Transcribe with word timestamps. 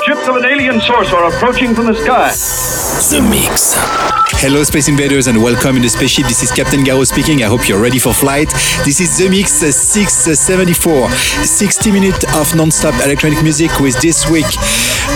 Ships 0.00 0.26
of 0.26 0.36
an 0.36 0.46
alien 0.46 0.80
source 0.80 1.12
are 1.12 1.28
approaching 1.28 1.74
from 1.74 1.84
the 1.84 1.94
sky. 1.94 2.30
The 3.10 3.20
Mix. 3.28 4.31
Hello, 4.42 4.64
Space 4.64 4.88
Invaders, 4.88 5.28
and 5.28 5.40
welcome 5.40 5.76
in 5.76 5.82
the 5.82 5.88
spaceship. 5.88 6.26
This 6.26 6.42
is 6.42 6.50
Captain 6.50 6.80
Garraud 6.80 7.06
speaking. 7.06 7.44
I 7.44 7.46
hope 7.46 7.68
you're 7.68 7.80
ready 7.80 8.00
for 8.00 8.12
flight. 8.12 8.48
This 8.84 8.98
is 8.98 9.16
The 9.16 9.28
Mix 9.28 9.62
uh, 9.62 9.70
674, 9.70 11.08
60 11.44 11.92
minutes 11.92 12.24
of 12.34 12.52
non-stop 12.56 12.94
electronic 13.04 13.40
music 13.44 13.78
with 13.78 14.00
this 14.00 14.28
week 14.28 14.50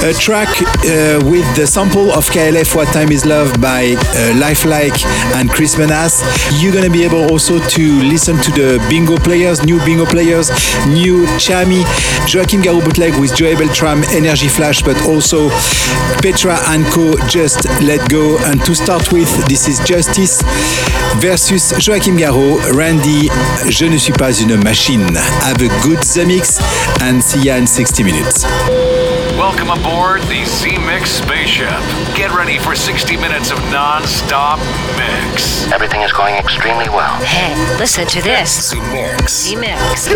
a 0.02 0.12
track 0.12 0.48
uh, 0.84 1.18
with 1.24 1.46
the 1.56 1.66
sample 1.66 2.10
of 2.12 2.28
KLF 2.28 2.74
What 2.74 2.88
Time 2.88 3.10
Is 3.10 3.24
Love 3.24 3.60
by 3.60 3.94
uh, 3.96 4.34
Lifelike 4.38 5.04
and 5.36 5.48
Kris 5.48 5.78
Menace. 5.78 6.22
You're 6.60 6.72
gonna 6.72 6.90
be 6.90 7.04
able 7.04 7.30
also 7.30 7.58
to 7.58 8.02
listen 8.02 8.36
to 8.42 8.50
the 8.50 8.84
bingo 8.90 9.16
players, 9.16 9.64
new 9.64 9.78
bingo 9.84 10.04
players, 10.04 10.50
new 10.86 11.24
Chami, 11.38 11.82
Joachim 12.32 12.62
Garraud 12.62 12.84
bootleg 12.84 13.18
with 13.18 13.34
Joey 13.34 13.54
Beltram, 13.54 14.04
Energy 14.14 14.48
Flash, 14.48 14.82
but 14.82 15.00
also 15.06 15.48
Petra 16.20 16.58
and 16.68 16.84
Co. 16.86 17.16
Just 17.28 17.64
Let 17.80 18.08
Go. 18.10 18.38
And 18.45 18.62
to 18.64 18.74
start 18.74 19.12
with, 19.12 19.15
this 19.24 19.66
is 19.66 19.80
Justice 19.80 20.42
versus 21.16 21.72
Joachim 21.80 22.16
Garraud, 22.18 22.60
Randy, 22.76 23.30
Je 23.68 23.86
ne 23.86 23.96
suis 23.96 24.12
pas 24.12 24.32
une 24.40 24.56
machine. 24.62 25.16
Have 25.42 25.62
a 25.62 25.68
good 25.82 26.00
The 26.02 26.26
Mix 26.26 26.60
and 27.00 27.23
see 27.23 27.45
ya 27.45 27.56
in 27.56 27.66
60 27.66 28.02
minutes. 28.02 28.45
Welcome 29.38 29.70
aboard 29.70 30.23
the 30.23 30.45
Z 30.45 30.76
Mix 30.84 31.10
spaceship. 31.10 31.80
Get 32.14 32.32
ready 32.34 32.58
for 32.58 32.74
60 32.74 33.16
minutes 33.16 33.50
of 33.50 33.58
non-stop 33.70 34.58
mix. 34.96 35.70
Everything 35.73 36.02
is 36.02 36.12
going 36.12 36.34
extremely 36.34 36.88
well. 36.88 37.16
Hey, 37.24 37.54
listen 37.78 38.06
to 38.08 38.23
this. 38.23 38.70
The 38.70 38.80
Mix. 38.92 39.51
The 39.51 39.56
Mix. 39.56 40.08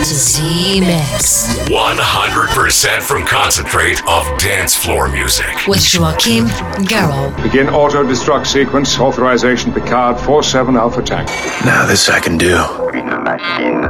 The 0.00 0.80
Mix. 0.80 1.54
100% 1.68 3.02
from 3.02 3.24
concentrate 3.24 4.00
of 4.08 4.26
dance 4.38 4.74
floor 4.74 5.08
music. 5.08 5.66
With 5.68 5.84
Joachim 5.94 6.46
Garraud. 6.86 7.40
Begin 7.42 7.68
auto 7.68 8.02
destruct 8.02 8.46
sequence. 8.46 8.98
Authorization 8.98 9.70
Picard 9.72 10.18
47 10.18 10.76
Alpha 10.76 11.02
Tank. 11.02 11.28
Now 11.64 11.86
this 11.86 12.08
I 12.08 12.18
can 12.20 12.38
do. 12.38 12.56
une 12.94 13.22
machine. 13.22 13.88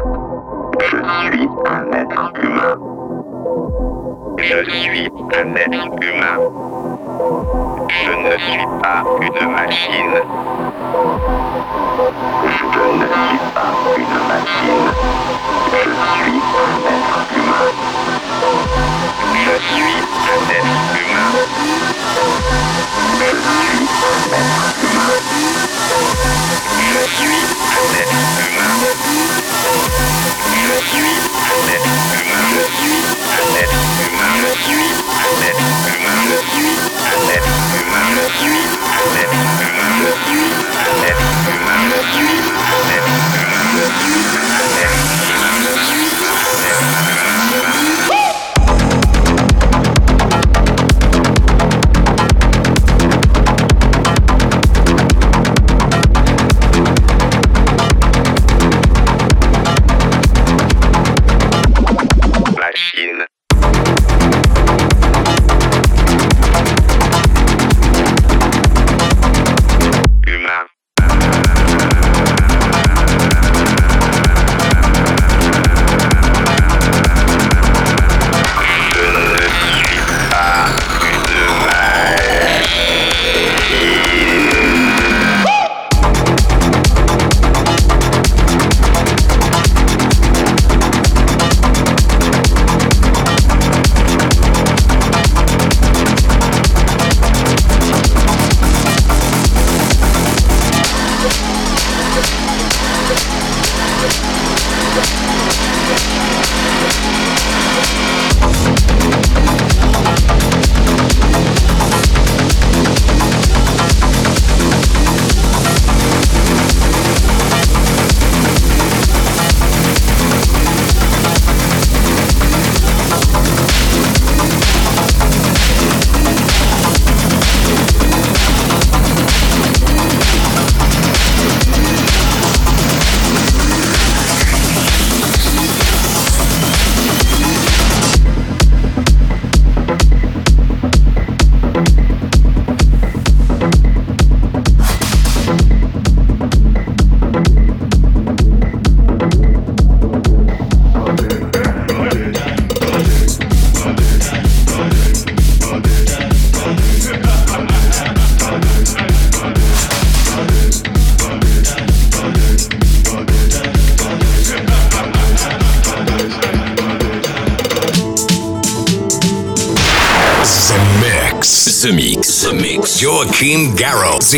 Je 0.80 0.96
suis 0.98 1.48
un 1.66 1.92
être 1.92 2.32
humain. 2.42 2.76
Je 4.38 4.64
suis 4.64 5.08
un 5.34 5.54
être 5.54 6.02
humain. 6.02 6.38
Je 7.88 8.12
ne 8.12 8.38
suis 8.38 8.66
pas 8.82 9.04
une 9.20 9.50
machine. 9.50 10.14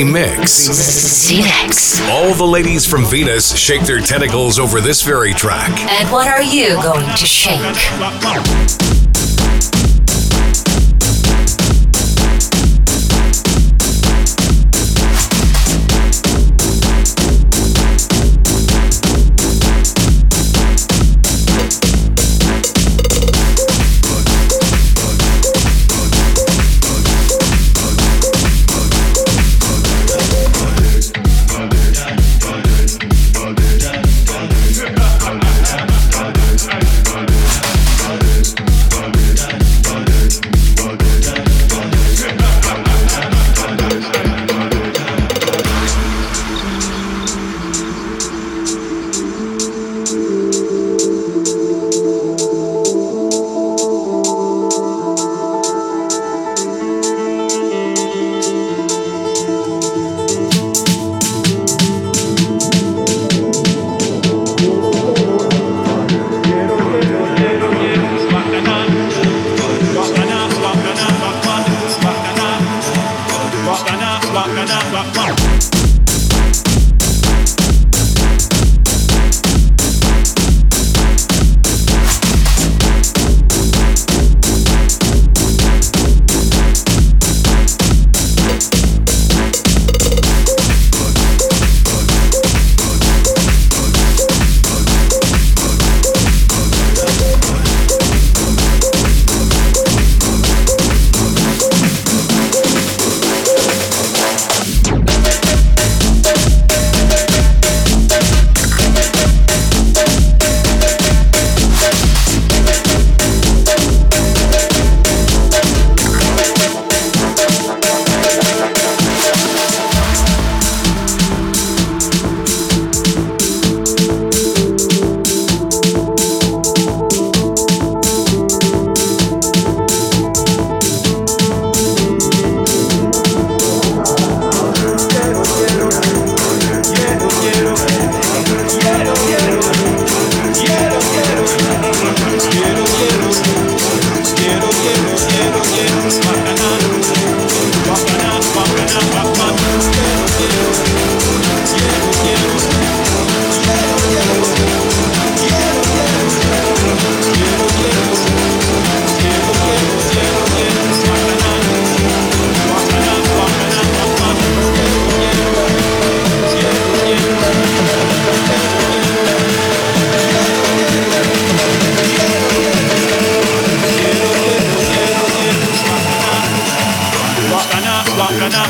Mix. 0.03 1.29
The 1.29 1.43
Mix. 1.43 2.01
All 2.09 2.35
the 2.35 2.45
ladies 2.45 2.85
from 2.85 3.05
Venus 3.05 3.57
shake 3.57 3.83
their 3.83 4.01
tentacles 4.01 4.59
over 4.59 4.81
this 4.81 5.03
very 5.03 5.33
track. 5.33 5.71
And 5.79 6.11
what 6.11 6.27
are 6.27 6.43
you 6.43 6.75
going 6.83 7.07
to 7.07 7.27
shake? 7.27 7.61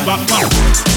back, 0.04 0.28
back. 0.28 0.93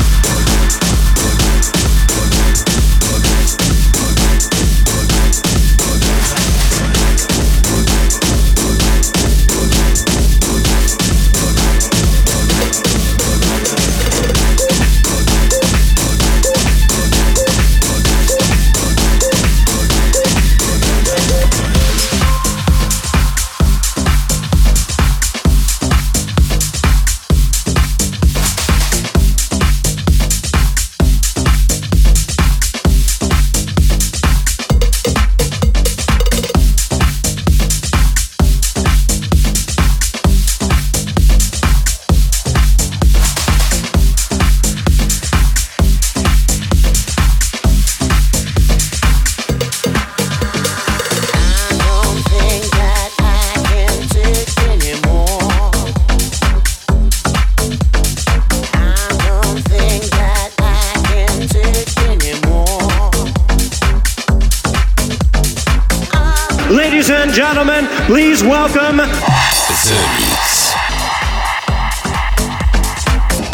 Please 68.77 68.85
welcome. 68.85 69.09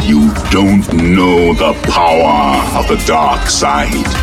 You 0.03 0.33
don't 0.51 0.91
know 0.93 1.53
the 1.53 1.73
power 1.83 2.77
of 2.77 2.89
the 2.89 3.01
dark 3.07 3.47
side. 3.49 4.22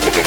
The 0.00 0.22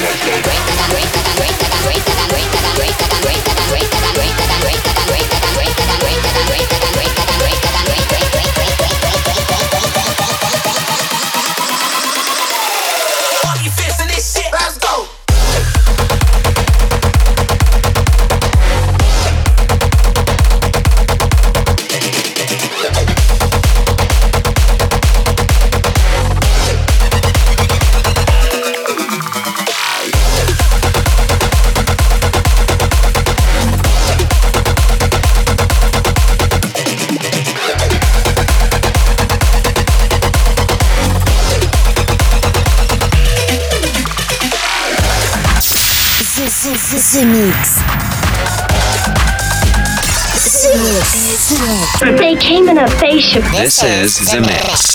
This 53.57 53.83
is 53.83 54.31
The 54.31 54.41
Mix. 54.41 54.94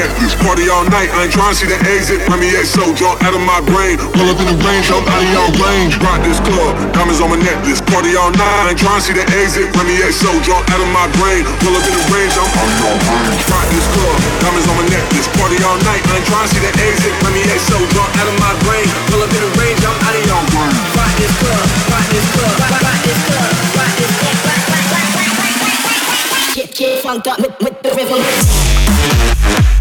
Necklace. 0.00 0.34
Party 0.40 0.64
all 0.72 0.84
night, 0.88 1.12
I 1.12 1.28
ain't 1.28 1.34
trying 1.34 1.52
to 1.52 1.58
see 1.60 1.68
the 1.68 1.76
exit. 1.84 2.24
Let 2.32 2.40
me 2.40 2.48
so 2.64 2.80
drunk 2.96 3.20
out 3.20 3.36
of 3.36 3.44
my 3.44 3.60
brain. 3.68 4.00
Pull 4.16 4.28
up 4.32 4.40
in 4.40 4.48
the 4.48 4.56
range, 4.64 4.88
I'm 4.88 5.04
out 5.04 5.20
of 5.20 5.28
your 5.28 5.48
range. 5.60 6.00
Rock 6.00 6.24
this 6.24 6.40
club, 6.40 6.72
diamonds 6.96 7.20
on 7.20 7.28
my 7.28 7.36
necklace. 7.36 7.84
Party 7.84 8.16
all 8.16 8.32
night, 8.32 8.56
I 8.64 8.72
ain't 8.72 8.80
trying 8.80 8.96
to 8.96 9.04
see 9.04 9.12
the 9.12 9.24
exit. 9.36 9.68
Let 9.76 9.84
me 9.84 10.00
so 10.08 10.32
drunk 10.40 10.64
out 10.72 10.80
of 10.80 10.88
my 10.96 11.04
brain. 11.20 11.44
Pull 11.60 11.76
up 11.76 11.84
in 11.84 11.92
the 11.92 12.04
range, 12.08 12.32
I'm 12.40 12.48
out 12.48 12.64
of 12.64 12.80
your 12.80 12.96
range. 12.96 13.44
Rock 13.52 13.66
this 13.68 13.86
club, 13.92 14.16
diamonds 14.40 14.66
on 14.72 14.76
my 14.80 14.86
necklace. 14.88 15.28
Party 15.36 15.58
all 15.68 15.76
night, 15.84 16.00
I 16.00 16.16
ain't 16.16 16.26
trying 16.32 16.48
to 16.48 16.54
see 16.54 16.62
the 16.64 16.72
exit. 16.80 17.12
Let 17.20 17.32
me 17.36 17.44
so 17.60 17.76
drunk 17.92 18.10
out 18.16 18.28
of 18.30 18.36
my 18.40 18.52
brain. 18.64 18.88
Pull 19.12 19.20
up 19.20 19.28
in 19.28 19.42
the 19.44 19.52
range, 19.60 19.84
I'm 19.84 19.96
out 20.00 20.16
of 20.16 20.24
range. 20.24 20.80
Rock 20.96 21.12
this 21.20 21.34
club, 21.44 21.60
rock 21.92 22.06
this 22.08 22.26
club, 22.32 22.56
rock, 22.56 22.98
this 23.04 23.20
club, 23.28 23.52
rock 23.76 23.92
this 24.00 24.12
club, 24.16 24.40
get, 26.56 26.68
get 26.72 27.04
funked 27.04 27.28
up 27.28 27.36
with, 27.36 27.52
with 27.60 27.76
the 27.84 27.90
rhythm. 27.92 29.79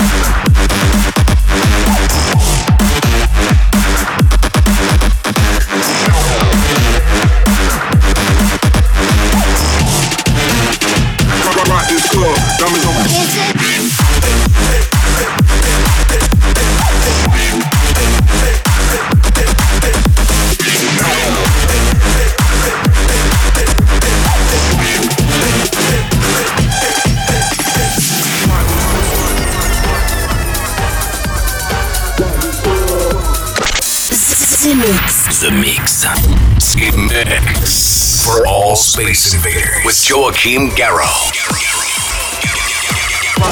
Joachim 40.42 40.70
Garraud. 40.70 41.36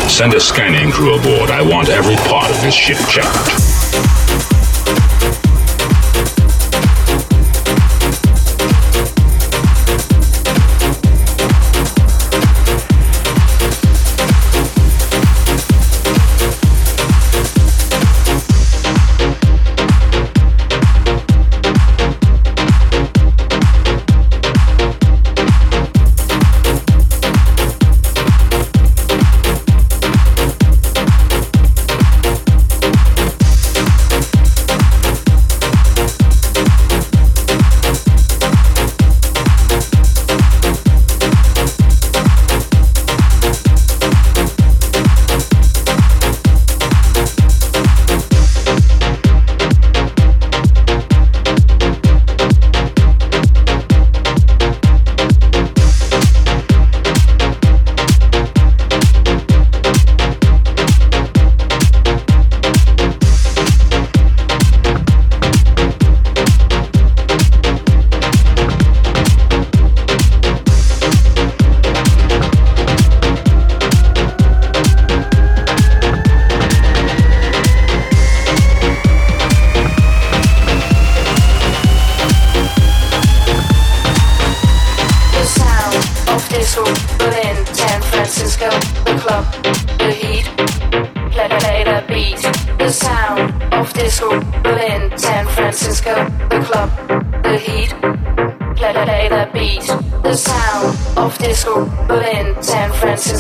Send 0.09 0.33
a 0.35 0.39
scanning 0.39 0.89
crew 0.89 1.15
aboard. 1.15 1.51
I 1.51 1.61
want 1.61 1.89
every 1.89 2.15
part 2.15 2.49
of 2.49 2.61
this 2.61 2.73
ship 2.73 2.97
checked. 3.09 3.76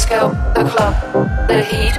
disco, 0.07 0.29
the 0.53 0.69
club, 0.69 1.47
the 1.47 1.61
heat. 1.63 1.95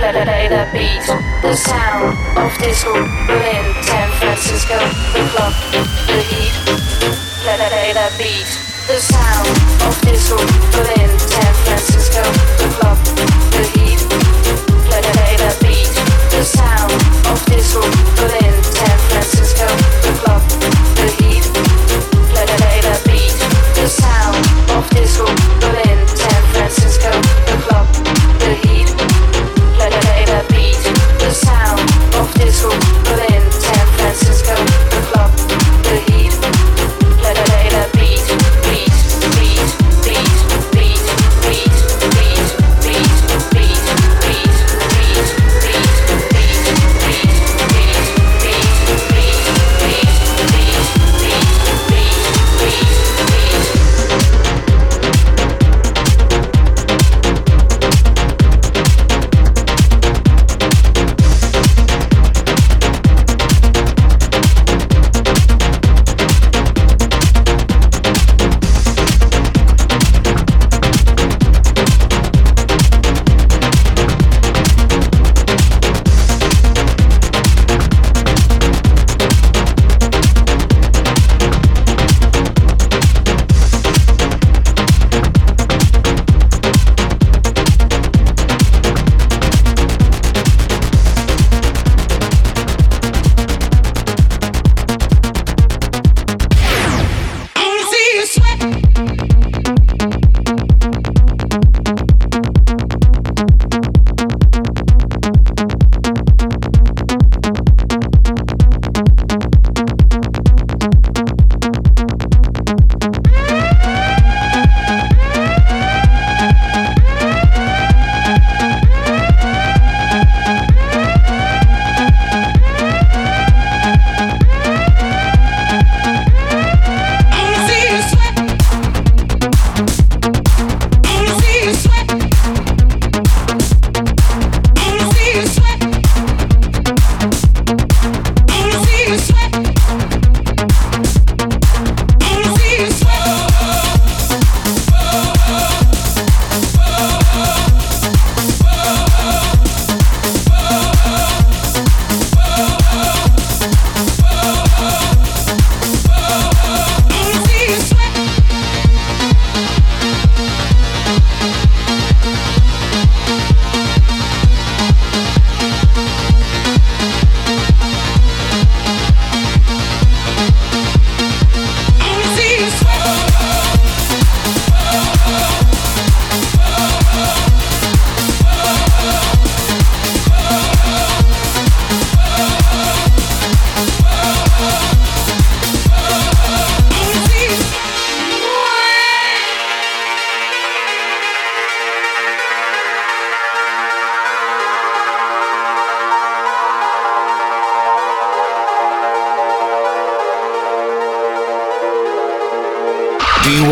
Let 0.00 0.26
Play 0.26 0.48
the 0.48 0.66
beat, 0.72 1.06
the 1.42 1.56
sound 1.56 2.16
of 2.36 2.58
disco. 2.58 2.92
Berlin, 3.26 3.82
San 3.82 4.10
Francisco, 4.18 4.78
the 5.12 5.22
club, 5.30 5.52
the 6.06 6.20
heat. 6.22 6.54
Let 7.44 7.60
Play 7.70 7.92
the 7.92 8.10
beat, 8.18 8.46
the 8.88 8.98
sound 8.98 9.48
of 9.82 10.00
disco. 10.02 10.36
Berlin. 10.72 11.01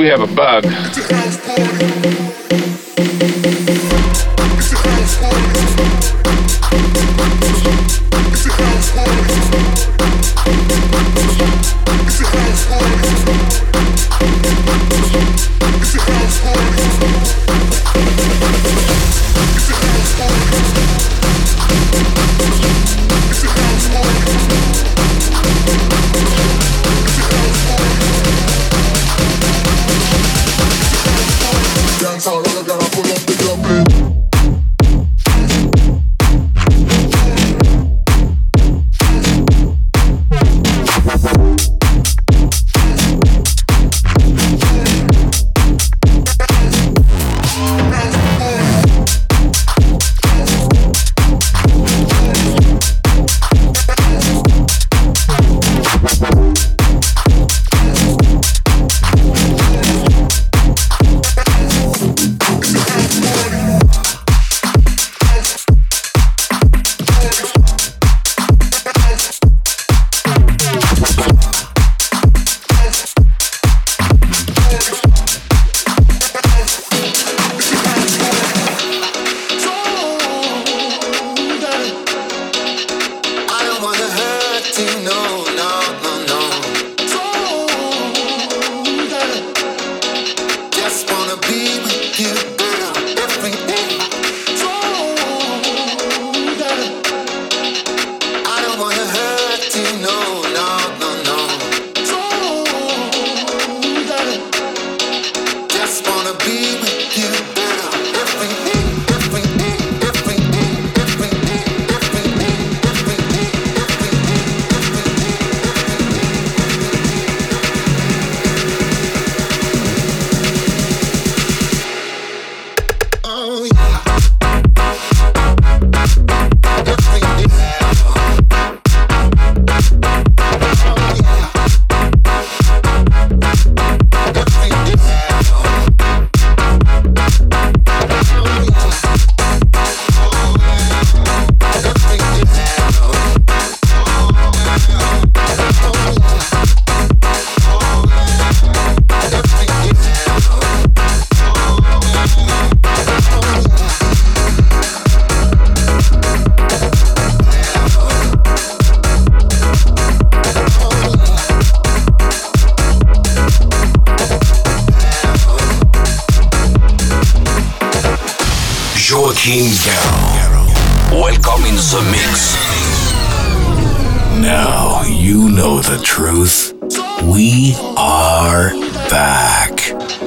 We 0.00 0.08
have 0.08 0.22
a 0.22 0.34
bug. 0.34 0.64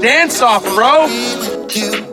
Dance 0.03 0.41
off, 0.41 0.65
bro. 0.75 2.12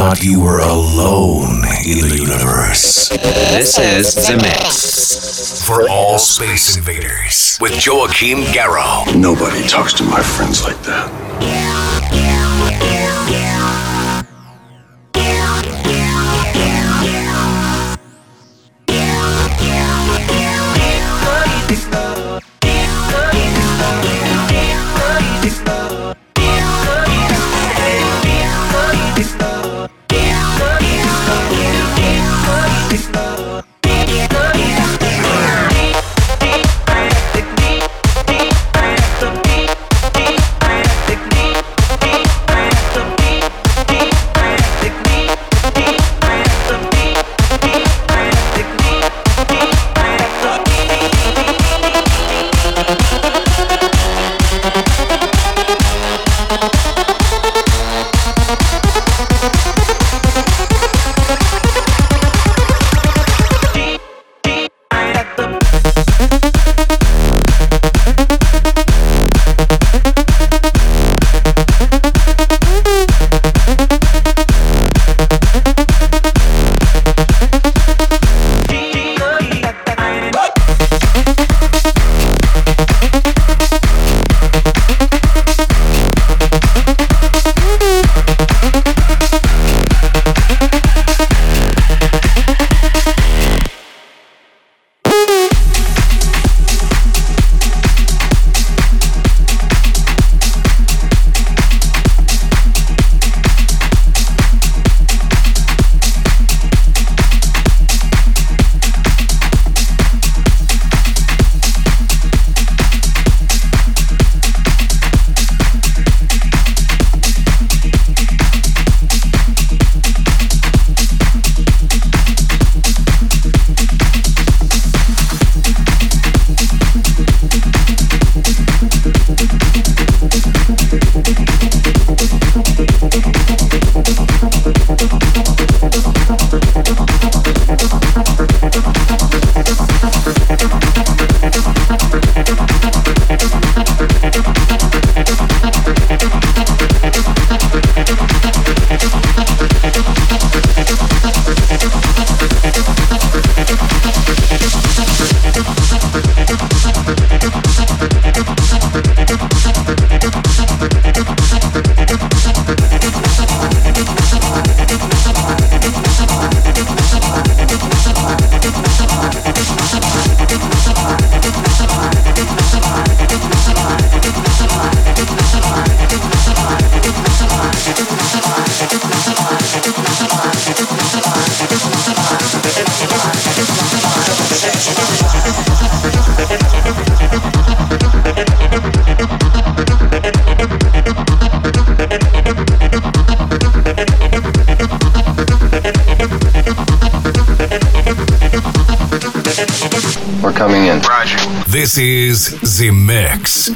Thought 0.00 0.24
you 0.24 0.40
were 0.40 0.60
alone 0.60 1.56
in 1.84 2.00
the 2.00 2.16
universe. 2.16 3.10
This 3.10 3.78
is 3.78 4.14
The 4.14 4.38
Mix. 4.38 5.62
For 5.66 5.90
all 5.90 6.18
space 6.18 6.74
invaders 6.74 7.58
with 7.60 7.84
Joachim 7.84 8.38
Garraud. 8.44 9.14
Nobody 9.14 9.62
talks 9.68 9.92
to 9.92 10.02
my 10.04 10.22
friends 10.22 10.64
like 10.64 10.80
that. 10.84 11.89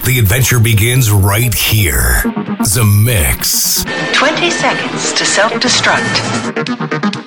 The 0.03 0.18
adventure 0.18 0.59
begins 0.59 1.11
right 1.12 1.55
here. 1.55 2.20
The 2.24 2.84
Mix. 2.84 3.84
20 4.12 4.51
seconds 4.51 5.12
to 5.12 5.24
self 5.24 5.53
destruct. 5.53 7.23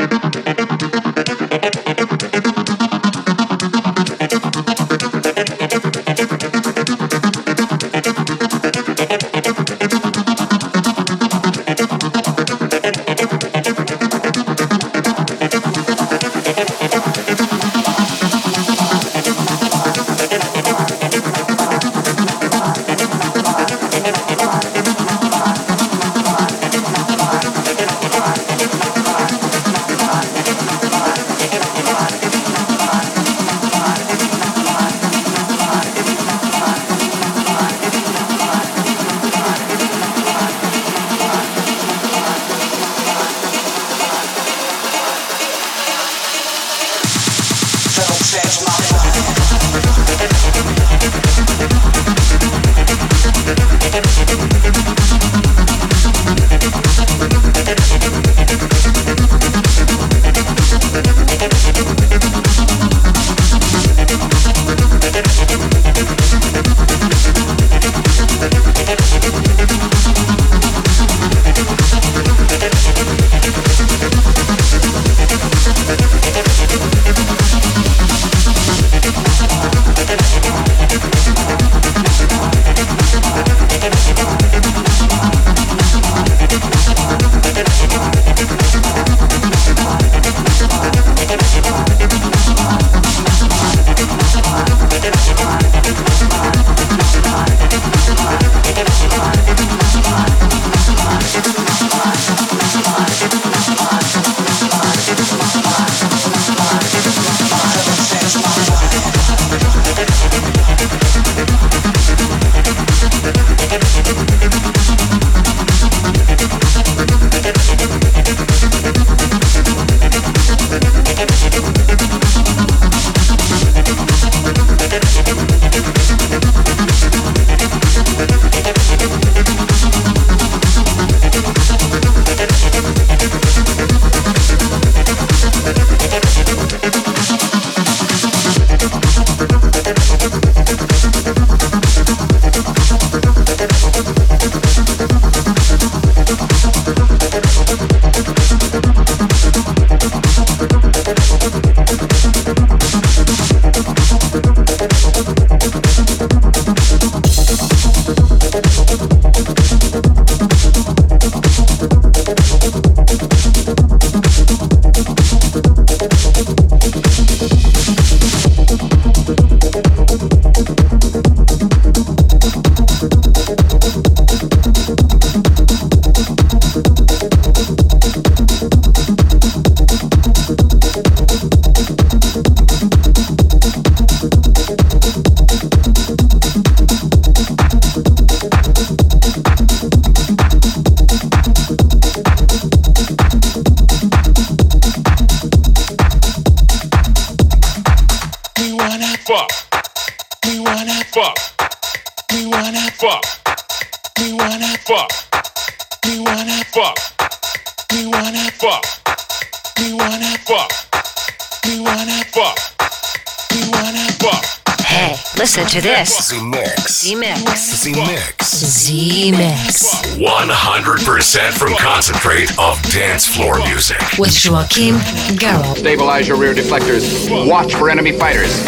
To 215.70 215.82
this. 215.82 216.30
Z-Mix. 216.30 217.02
Z-Mix. 217.02 217.82
Z-Mix. 217.82 218.46
Z-Mix. 218.56 220.16
100% 220.16 221.52
from 221.52 221.76
concentrate 221.76 222.52
of 222.58 222.82
dance 222.92 223.28
floor 223.28 223.60
music. 223.60 223.98
With 224.18 224.34
Joachim 224.44 224.96
Garraud. 225.38 225.78
Stabilize 225.78 226.28
your 226.28 226.38
rear 226.38 226.54
deflectors. 226.54 227.50
Watch 227.50 227.76
for 227.76 227.90
enemy 227.90 228.14
fighters. 228.14 228.64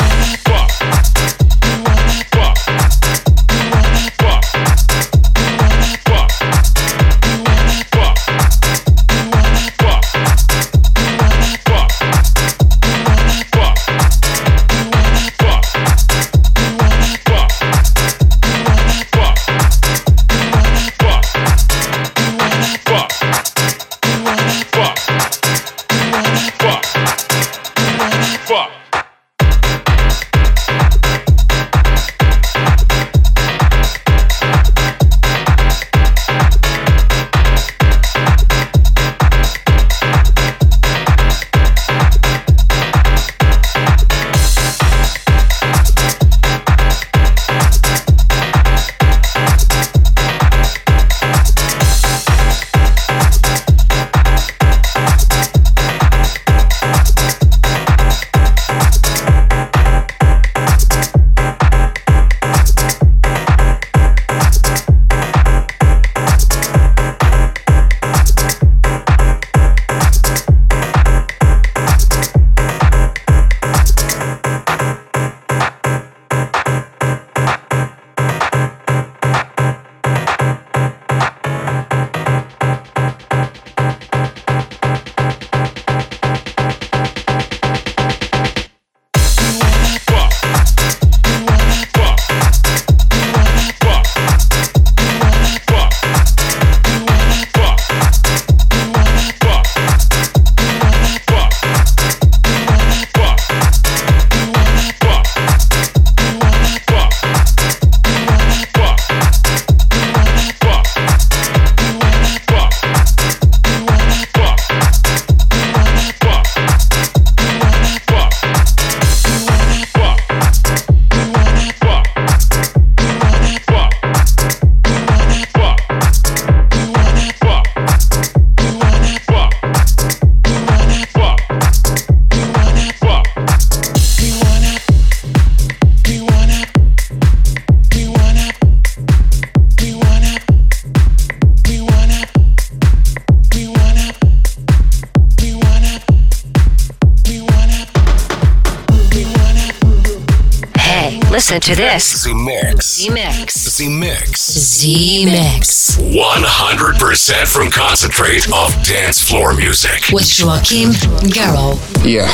To 151.69 151.75
this. 151.75 152.23
Z-Mix. 152.23 152.95
Z-Mix. 152.95 153.53
Z-Mix. 153.69 154.41
Z-Mix. 154.53 155.97
100% 155.97 157.47
from 157.47 157.69
concentrate 157.69 158.47
of 158.47 158.73
dance 158.83 159.21
floor 159.21 159.53
music. 159.53 160.09
With 160.11 160.27
Joachim 160.39 160.89
Garraud. 161.29 161.77
Yeah, 162.03 162.27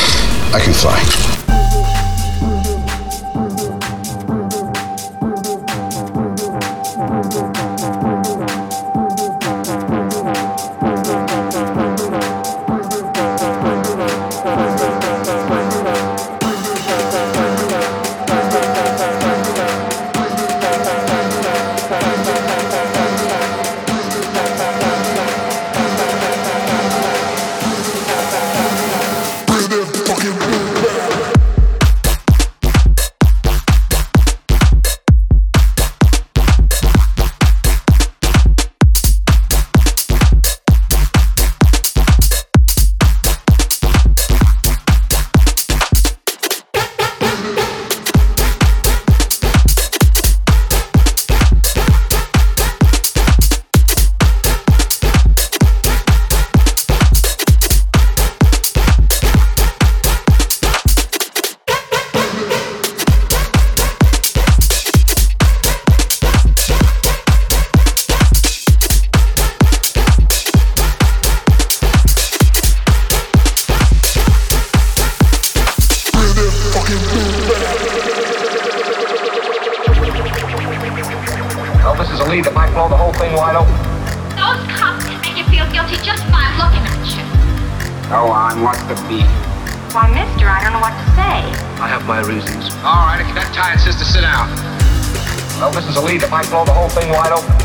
I 0.56 0.62
can 0.64 0.74
fly. 0.74 1.45
Lead 82.36 82.44
that 82.44 82.52
might 82.52 82.68
blow 82.76 82.92
the 82.92 83.00
whole 83.00 83.16
thing 83.16 83.32
wide 83.40 83.56
open. 83.56 83.72
Those 84.36 84.60
cops 84.76 85.08
can 85.08 85.24
make 85.24 85.40
you 85.40 85.48
feel 85.48 85.64
guilty 85.72 85.96
just 86.04 86.20
by 86.28 86.44
looking 86.60 86.84
at 86.84 87.00
you. 87.16 87.24
Go 88.12 88.28
on, 88.28 88.60
what's 88.60 88.84
the 88.92 89.00
beef? 89.08 89.24
Why, 89.96 90.12
mister, 90.12 90.44
I 90.44 90.60
don't 90.60 90.76
know 90.76 90.84
what 90.84 90.92
to 90.92 91.06
say. 91.16 91.48
I 91.80 91.88
have 91.88 92.04
my 92.04 92.20
reasons. 92.28 92.76
All 92.84 93.08
right, 93.08 93.24
if 93.24 93.32
you're 93.32 93.40
that 93.40 93.56
tired, 93.56 93.80
sister, 93.80 94.04
sit 94.04 94.28
down. 94.28 94.52
Well, 95.64 95.72
this 95.72 95.88
is 95.88 95.96
a 95.96 96.04
lead 96.04 96.28
that 96.28 96.32
might 96.32 96.44
blow 96.52 96.68
the 96.68 96.76
whole 96.76 96.92
thing 96.92 97.08
wide 97.08 97.32
open. 97.32 97.56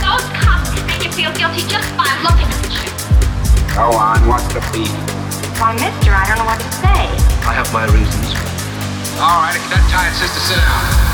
Those 0.00 0.24
cops 0.40 0.72
can 0.72 0.88
make 0.88 1.04
you 1.04 1.12
feel 1.12 1.32
guilty 1.36 1.60
just 1.68 1.92
by 1.92 2.08
looking 2.24 2.48
at 2.48 2.72
you. 2.80 2.88
Go 3.76 3.92
on, 3.92 4.24
what's 4.24 4.48
the 4.56 4.64
beef? 4.72 4.88
Why, 5.60 5.76
mister, 5.76 6.16
I 6.16 6.24
don't 6.24 6.40
know 6.40 6.48
what 6.48 6.64
to 6.64 6.70
say. 6.80 7.12
I 7.44 7.52
have 7.52 7.68
my 7.76 7.84
reasons. 7.92 8.32
All 9.20 9.44
right, 9.44 9.52
if 9.52 9.60
you're 9.68 9.76
that 9.76 9.84
tired, 9.92 10.16
sister, 10.16 10.40
sit 10.40 10.56
down. 10.64 11.13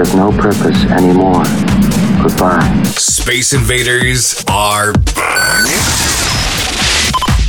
Serve 0.00 0.16
no 0.16 0.32
purpose 0.32 0.82
anymore. 0.86 1.44
Goodbye. 2.22 2.82
Space 2.84 3.52
Invaders 3.52 4.42
are 4.48 4.94
back. 4.94 5.66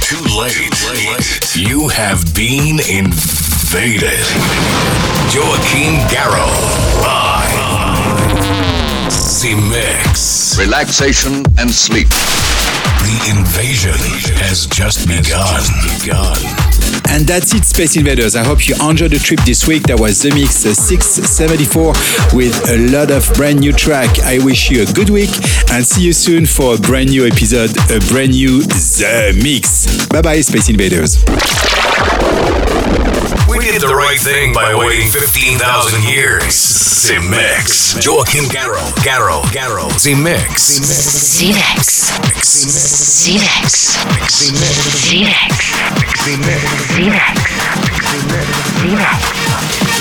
Too 0.02 0.22
late. 0.38 1.56
You 1.56 1.88
have 1.88 2.36
been 2.36 2.82
invaded. 2.82 4.20
Joachim 5.32 5.96
Garraud. 6.12 7.02
Live. 7.02 9.14
Z-Mix. 9.14 10.58
Relaxation 10.60 11.46
and 11.58 11.72
sleep. 11.72 12.10
The 13.02 13.36
invasion 13.38 13.98
has 14.42 14.66
just 14.68 15.08
begun. 15.08 15.62
And 17.10 17.28
that's 17.28 17.54
it, 17.54 17.66
Space 17.66 17.98
Invaders. 17.98 18.36
I 18.36 18.44
hope 18.44 18.68
you 18.68 18.76
enjoyed 18.82 19.12
the 19.12 19.20
trip 19.20 19.42
this 19.42 19.68
week. 19.68 19.84
That 19.84 20.00
was 20.00 20.22
The 20.22 20.30
Mix 20.34 20.66
uh, 20.66 20.74
674 20.74 21.94
with 22.34 22.70
a 22.70 22.78
lot 22.92 23.12
of 23.12 23.32
brand 23.34 23.60
new 23.60 23.74
track. 23.74 24.20
I 24.20 24.40
wish 24.44 24.70
you 24.72 24.84
a 24.84 24.86
good 24.86 25.10
week 25.10 25.32
and 25.72 25.86
see 25.86 26.04
you 26.04 26.14
soon 26.14 26.46
for 26.46 26.76
a 26.76 26.78
brand 26.78 27.10
new 27.10 27.26
episode, 27.26 27.72
a 27.92 28.00
brand 28.08 28.32
new 28.32 28.62
The 28.62 29.38
Mix. 29.44 30.08
Bye 30.08 30.22
bye, 30.22 30.42
Space 30.42 30.70
Invaders. 30.70 31.18
We 33.62 33.70
did 33.70 33.82
the 33.82 33.94
right 33.94 34.20
thing 34.20 34.54
by 34.54 34.74
waiting 34.74 35.08
15,000 35.08 36.02
years. 36.10 36.50
Z-Mix. 36.50 37.94
Joachim 38.04 38.46
Garraud. 38.46 38.92
Garraud. 39.06 39.44
Garraud. 39.54 40.00
Z-Mix. 40.00 40.82
Z-Mix. 40.82 42.10
Z-Mix. 43.22 44.02
Z-Mix. 44.98 45.62
Z-Mix. 46.26 46.72
Space 49.82 50.01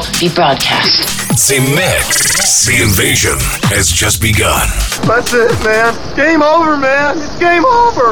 will 0.00 0.20
be 0.20 0.34
broadcast. 0.34 1.36
Z-Mix. 1.36 2.66
The 2.66 2.82
invasion 2.82 3.36
has 3.68 3.88
just 3.90 4.20
begun. 4.20 4.68
That's 5.04 5.32
it, 5.32 5.52
man. 5.64 5.92
Game 6.16 6.42
over, 6.42 6.76
man. 6.76 7.18
It's 7.18 7.36
game 7.38 7.64
over. 7.64 8.09